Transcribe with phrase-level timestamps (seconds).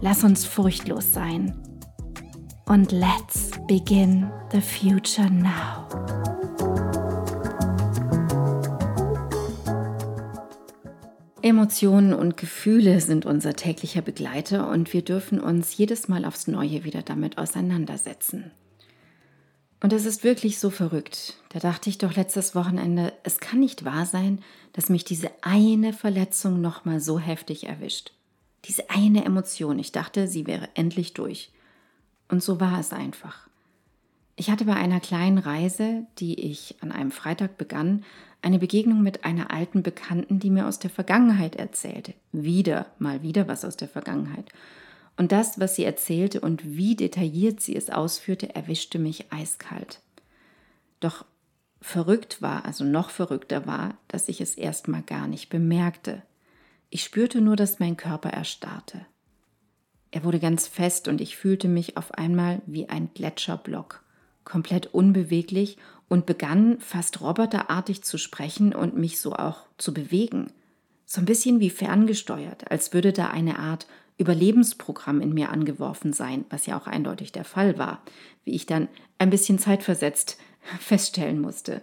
[0.00, 1.54] Lass uns furchtlos sein.
[2.66, 5.86] Und let's begin the future now.
[11.40, 16.84] Emotionen und Gefühle sind unser täglicher Begleiter und wir dürfen uns jedes Mal aufs Neue
[16.84, 18.50] wieder damit auseinandersetzen.
[19.80, 21.34] Und es ist wirklich so verrückt.
[21.50, 24.40] Da dachte ich doch letztes Wochenende, es kann nicht wahr sein,
[24.72, 28.15] dass mich diese eine Verletzung nochmal so heftig erwischt.
[28.68, 29.78] Diese eine Emotion.
[29.78, 31.50] Ich dachte, sie wäre endlich durch.
[32.28, 33.48] Und so war es einfach.
[34.34, 38.04] Ich hatte bei einer kleinen Reise, die ich an einem Freitag begann,
[38.42, 42.12] eine Begegnung mit einer alten Bekannten, die mir aus der Vergangenheit erzählte.
[42.32, 44.50] Wieder, mal wieder was aus der Vergangenheit.
[45.16, 50.00] Und das, was sie erzählte und wie detailliert sie es ausführte, erwischte mich eiskalt.
[51.00, 51.24] Doch
[51.80, 56.22] verrückt war, also noch verrückter war, dass ich es erstmal gar nicht bemerkte.
[56.90, 59.06] Ich spürte nur, dass mein Körper erstarrte.
[60.10, 64.02] Er wurde ganz fest und ich fühlte mich auf einmal wie ein Gletscherblock,
[64.44, 65.76] komplett unbeweglich
[66.08, 70.52] und begann fast roboterartig zu sprechen und mich so auch zu bewegen.
[71.04, 73.86] So ein bisschen wie ferngesteuert, als würde da eine Art
[74.18, 78.02] Überlebensprogramm in mir angeworfen sein, was ja auch eindeutig der Fall war,
[78.44, 78.88] wie ich dann
[79.18, 80.38] ein bisschen zeitversetzt
[80.80, 81.82] feststellen musste.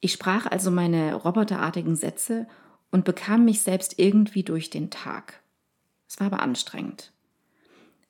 [0.00, 2.46] Ich sprach also meine roboterartigen Sätze
[2.94, 5.42] und bekam mich selbst irgendwie durch den Tag.
[6.08, 7.12] Es war aber anstrengend.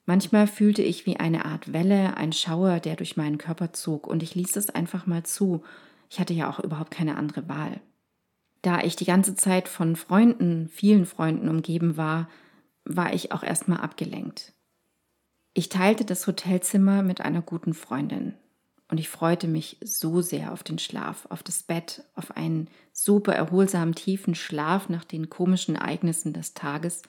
[0.04, 4.22] Manchmal fühlte ich wie eine Art Welle, ein Schauer, der durch meinen Körper zog, und
[4.22, 5.64] ich ließ es einfach mal zu.
[6.10, 7.80] Ich hatte ja auch überhaupt keine andere Wahl.
[8.60, 12.28] Da ich die ganze Zeit von Freunden, vielen Freunden umgeben war,
[12.84, 14.52] war ich auch erstmal abgelenkt.
[15.54, 18.34] Ich teilte das Hotelzimmer mit einer guten Freundin
[18.88, 23.34] und ich freute mich so sehr auf den Schlaf, auf das Bett, auf einen super
[23.34, 27.02] erholsamen tiefen Schlaf nach den komischen Ereignissen des Tages,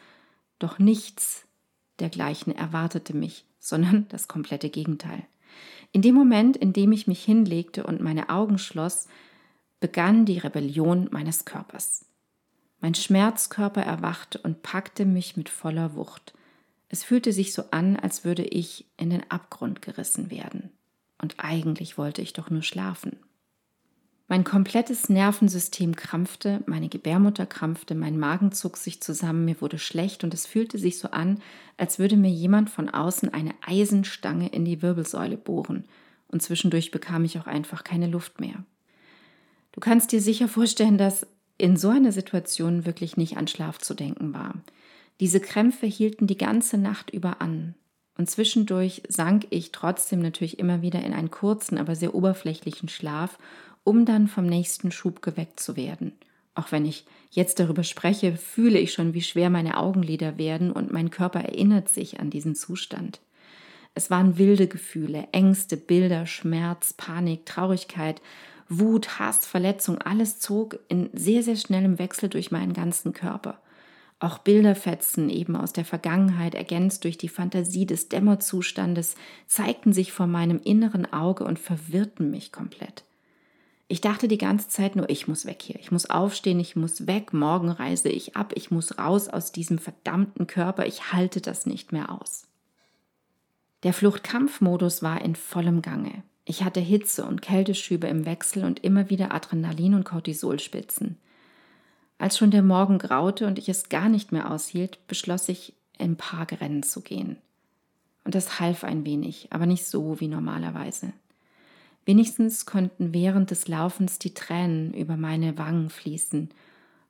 [0.58, 1.46] doch nichts
[2.00, 5.24] dergleichen erwartete mich, sondern das komplette Gegenteil.
[5.92, 9.08] In dem Moment, in dem ich mich hinlegte und meine Augen schloss,
[9.80, 12.06] begann die Rebellion meines Körpers.
[12.80, 16.34] Mein Schmerzkörper erwachte und packte mich mit voller Wucht.
[16.90, 20.72] Es fühlte sich so an, als würde ich in den Abgrund gerissen werden
[21.22, 23.18] und eigentlich wollte ich doch nur schlafen.
[24.28, 30.24] Mein komplettes Nervensystem krampfte, meine Gebärmutter krampfte, mein Magen zog sich zusammen, mir wurde schlecht
[30.24, 31.42] und es fühlte sich so an,
[31.78, 35.86] als würde mir jemand von außen eine Eisenstange in die Wirbelsäule bohren
[36.28, 38.66] und zwischendurch bekam ich auch einfach keine Luft mehr.
[39.74, 41.28] Du kannst dir sicher vorstellen, dass
[41.58, 44.56] in so einer Situation wirklich nicht an Schlaf zu denken war.
[45.20, 47.76] Diese Krämpfe hielten die ganze Nacht über an.
[48.18, 53.38] Und zwischendurch sank ich trotzdem natürlich immer wieder in einen kurzen, aber sehr oberflächlichen Schlaf,
[53.84, 56.14] um dann vom nächsten Schub geweckt zu werden.
[56.56, 60.94] Auch wenn ich jetzt darüber spreche, fühle ich schon, wie schwer meine Augenlider werden und
[60.94, 63.20] mein Körper erinnert sich an diesen Zustand.
[63.94, 68.22] Es waren wilde Gefühle, Ängste, Bilder, Schmerz, Panik, Traurigkeit,
[68.68, 73.60] Wut, Hass, Verletzung, alles zog in sehr, sehr schnellem Wechsel durch meinen ganzen Körper.
[74.20, 80.28] Auch Bilderfetzen eben aus der Vergangenheit, ergänzt durch die Fantasie des Dämmerzustandes, zeigten sich vor
[80.28, 83.04] meinem inneren Auge und verwirrten mich komplett.
[83.88, 87.06] Ich dachte die ganze Zeit nur, ich muss weg hier, ich muss aufstehen, ich muss
[87.06, 91.66] weg, morgen reise ich ab, ich muss raus aus diesem verdammten Körper, ich halte das
[91.66, 92.48] nicht mehr aus.
[93.84, 96.24] Der Fluchtkampfmodus war in vollem Gange.
[96.46, 101.18] Ich hatte Hitze und Kälteschübe im Wechsel und immer wieder Adrenalin- und Cortisolspitzen.
[102.18, 106.18] Als schon der Morgen graute und ich es gar nicht mehr aushielt, beschloss ich, im
[106.18, 107.38] Park rennen zu gehen.
[108.24, 111.14] Und das half ein wenig, aber nicht so wie normalerweise.
[112.06, 116.50] Wenigstens konnten während des Laufens die Tränen über meine Wangen fließen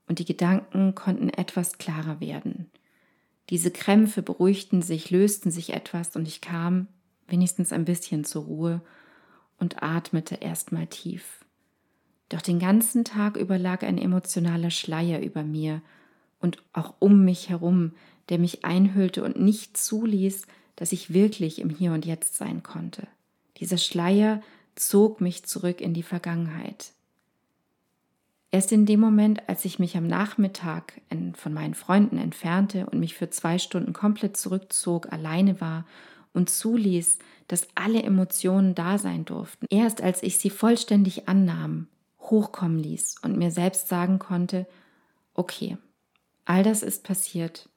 [0.08, 2.70] und die Gedanken konnten etwas klarer werden.
[3.50, 6.88] Diese Krämpfe beruhigten sich, lösten sich etwas und ich kam
[7.28, 8.82] wenigstens ein bisschen zur Ruhe
[9.58, 11.45] und atmete erstmal tief.
[12.30, 15.82] Doch den ganzen Tag über lag ein emotionaler Schleier über mir
[16.40, 17.92] und auch um mich herum,
[18.30, 23.08] der mich einhüllte und nicht zuließ, dass ich wirklich im Hier und Jetzt sein konnte.
[23.58, 24.42] Dieser Schleier
[24.76, 26.92] zog mich zurück in die Vergangenheit.
[28.52, 31.02] Erst in dem Moment, als ich mich am Nachmittag
[31.34, 35.86] von meinen Freunden entfernte und mich für zwei Stunden komplett zurückzog, alleine war
[36.34, 41.88] und zuließ, dass alle Emotionen da sein durften, erst als ich sie vollständig annahm,
[42.32, 44.68] hochkommen ließ und mir selbst sagen konnte,
[45.34, 45.78] okay,
[46.46, 47.70] all das ist passiert.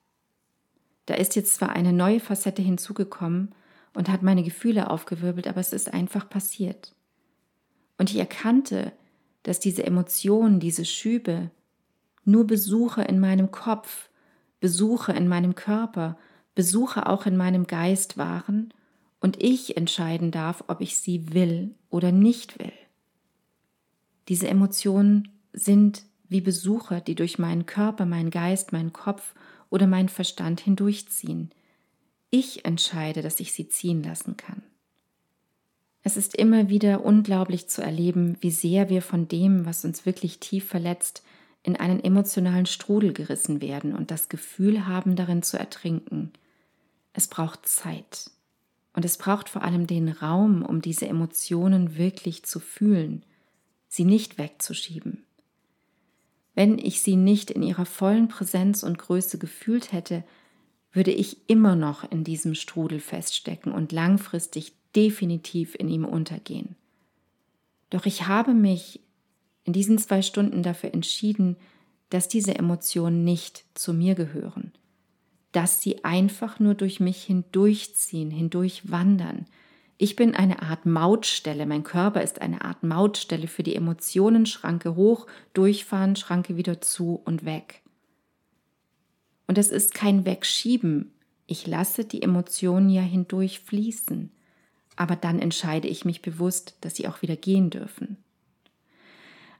[1.06, 3.54] Da ist jetzt zwar eine neue Facette hinzugekommen
[3.94, 6.94] und hat meine Gefühle aufgewirbelt, aber es ist einfach passiert.
[7.96, 8.92] Und ich erkannte,
[9.42, 11.50] dass diese Emotionen, diese Schübe
[12.24, 14.10] nur Besuche in meinem Kopf,
[14.60, 16.18] Besuche in meinem Körper,
[16.54, 18.74] Besuche auch in meinem Geist waren
[19.20, 22.72] und ich entscheiden darf, ob ich sie will oder nicht will.
[24.28, 29.34] Diese Emotionen sind wie Besucher, die durch meinen Körper, meinen Geist, meinen Kopf
[29.70, 31.50] oder meinen Verstand hindurchziehen.
[32.30, 34.62] Ich entscheide, dass ich sie ziehen lassen kann.
[36.02, 40.38] Es ist immer wieder unglaublich zu erleben, wie sehr wir von dem, was uns wirklich
[40.38, 41.22] tief verletzt,
[41.62, 46.32] in einen emotionalen Strudel gerissen werden und das Gefühl haben, darin zu ertrinken.
[47.12, 48.30] Es braucht Zeit.
[48.92, 53.24] Und es braucht vor allem den Raum, um diese Emotionen wirklich zu fühlen,
[53.88, 55.24] sie nicht wegzuschieben.
[56.54, 60.24] Wenn ich sie nicht in ihrer vollen Präsenz und Größe gefühlt hätte,
[60.92, 66.76] würde ich immer noch in diesem Strudel feststecken und langfristig definitiv in ihm untergehen.
[67.90, 69.00] Doch ich habe mich
[69.64, 71.56] in diesen zwei Stunden dafür entschieden,
[72.10, 74.72] dass diese Emotionen nicht zu mir gehören,
[75.52, 79.46] dass sie einfach nur durch mich hindurchziehen, hindurchwandern.
[79.98, 84.94] Ich bin eine Art Mautstelle, mein Körper ist eine Art Mautstelle für die Emotionen, Schranke
[84.94, 87.82] hoch, durchfahren, Schranke wieder zu und weg.
[89.46, 91.12] Und es ist kein Wegschieben,
[91.46, 94.30] ich lasse die Emotionen ja hindurch fließen
[94.98, 98.16] aber dann entscheide ich mich bewusst, dass sie auch wieder gehen dürfen.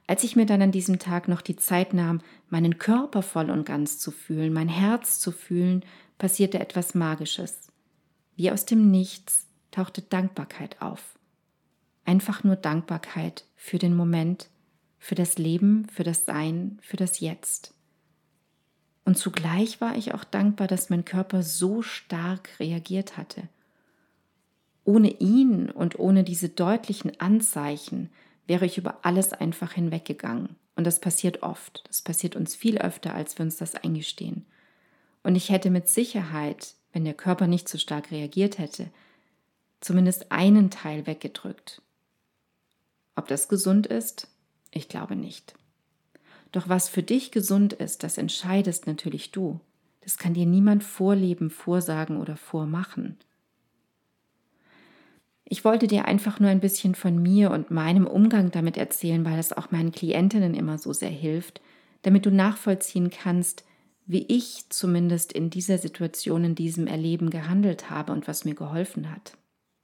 [0.05, 2.19] Als ich mir dann an diesem Tag noch die Zeit nahm,
[2.49, 5.85] meinen Körper voll und ganz zu fühlen, mein Herz zu fühlen,
[6.17, 7.71] passierte etwas Magisches.
[8.35, 11.17] Wie aus dem Nichts tauchte Dankbarkeit auf.
[12.05, 14.49] Einfach nur Dankbarkeit für den Moment,
[14.97, 17.73] für das Leben, für das Sein, für das Jetzt.
[19.05, 23.49] Und zugleich war ich auch dankbar, dass mein Körper so stark reagiert hatte
[24.89, 28.09] ohne ihn und ohne diese deutlichen Anzeichen
[28.47, 30.55] wäre ich über alles einfach hinweggegangen.
[30.75, 31.83] Und das passiert oft.
[31.87, 34.47] Das passiert uns viel öfter, als wir uns das eingestehen.
[35.21, 38.87] Und ich hätte mit Sicherheit, wenn der Körper nicht so stark reagiert hätte,
[39.81, 41.81] zumindest einen Teil weggedrückt.
[43.15, 44.27] Ob das gesund ist?
[44.71, 45.55] Ich glaube nicht.
[46.51, 49.59] Doch was für dich gesund ist, das entscheidest natürlich du.
[50.01, 53.17] Das kann dir niemand vorleben, vorsagen oder vormachen.
[55.45, 59.39] Ich wollte dir einfach nur ein bisschen von mir und meinem Umgang damit erzählen, weil
[59.39, 61.59] es auch meinen Klientinnen immer so sehr hilft,
[62.03, 63.65] damit du nachvollziehen kannst,
[64.05, 69.11] wie ich zumindest in dieser Situation, in diesem Erleben gehandelt habe und was mir geholfen
[69.11, 69.38] hat.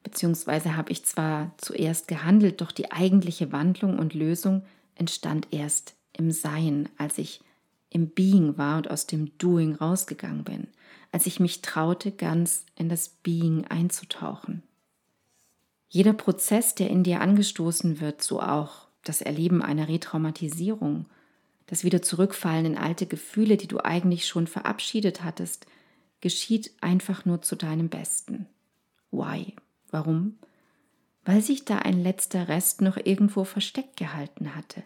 [0.06, 4.62] Beziehungsweise habe ich zwar zuerst gehandelt, doch die eigentliche Wandlung und Lösung
[4.94, 7.42] entstand erst im Sein, als ich
[7.90, 10.68] im Being war und aus dem Doing rausgegangen bin,
[11.12, 14.62] als ich mich traute, ganz in das Being einzutauchen.
[15.90, 21.08] Jeder Prozess, der in dir angestoßen wird, so auch das Erleben einer Retraumatisierung,
[21.66, 25.66] das wieder Zurückfallen in alte Gefühle, die du eigentlich schon verabschiedet hattest,
[26.22, 28.46] geschieht einfach nur zu deinem Besten.
[29.10, 29.56] Why?
[29.96, 30.36] Warum?
[31.24, 34.84] Weil sich da ein letzter Rest noch irgendwo versteckt gehalten hatte,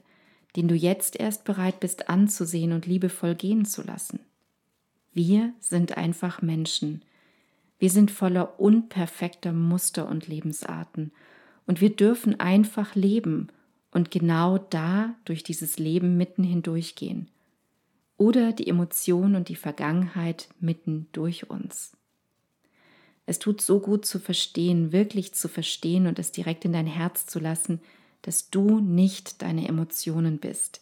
[0.55, 4.19] den du jetzt erst bereit bist anzusehen und liebevoll gehen zu lassen.
[5.11, 7.01] Wir sind einfach Menschen,
[7.79, 11.11] wir sind voller unperfekter Muster und Lebensarten
[11.65, 13.47] und wir dürfen einfach leben
[13.89, 17.31] und genau da durch dieses Leben mitten hindurchgehen.
[18.17, 21.97] Oder die Emotion und die Vergangenheit mitten durch uns.
[23.29, 27.27] Es tut so gut zu verstehen, wirklich zu verstehen und es direkt in dein Herz
[27.27, 27.79] zu lassen,
[28.23, 30.81] dass du nicht deine Emotionen bist.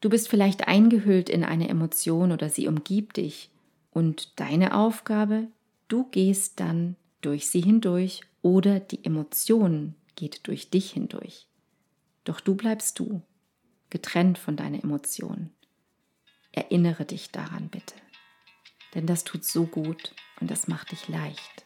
[0.00, 3.50] Du bist vielleicht eingehüllt in eine Emotion oder sie umgibt dich.
[3.92, 5.46] Und deine Aufgabe
[5.88, 11.46] Du gehst dann durch sie hindurch oder die Emotion geht durch dich hindurch.
[12.24, 13.22] Doch du bleibst du,
[13.90, 15.50] getrennt von deiner Emotion.
[16.50, 17.94] Erinnere dich daran bitte,
[18.94, 21.65] denn das tut so gut und das macht dich leicht.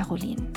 [0.00, 0.50] Caroline.